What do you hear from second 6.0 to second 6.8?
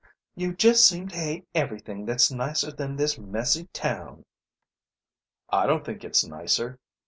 it's nicer.